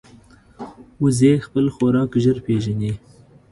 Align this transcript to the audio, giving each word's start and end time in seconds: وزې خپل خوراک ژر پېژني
وزې 1.03 1.33
خپل 1.45 1.65
خوراک 1.75 2.11
ژر 2.23 2.37
پېژني 2.45 2.93